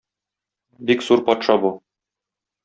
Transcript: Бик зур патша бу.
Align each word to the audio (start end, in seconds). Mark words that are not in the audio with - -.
Бик 0.91 1.05
зур 1.09 1.23
патша 1.29 1.59
бу. 1.67 1.73